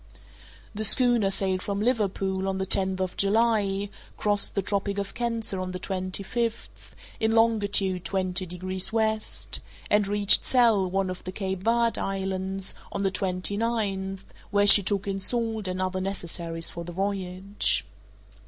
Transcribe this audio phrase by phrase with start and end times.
[0.73, 5.59] The schooner sailed from Liverpool on the tenth of July, crossed the Tropic of Cancer
[5.59, 9.59] on the twenty fifth, in longitude twenty degrees west,
[9.91, 14.81] and reached Sal, one of the Cape Verd islands, on the twenty ninth, where she
[14.81, 17.85] took in salt and other necessaries for the voyage.